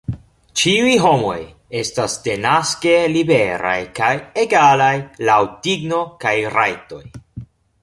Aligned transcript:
Ĉiuj 0.59 0.93
homoj 1.01 1.35
estas 1.81 2.15
denaske 2.27 2.95
liberaj 3.17 3.75
kaj 4.01 4.11
egalaj 4.47 4.91
laŭ 5.31 5.39
digno 5.69 6.03
kaj 6.27 6.35
rajtoj. 6.59 7.03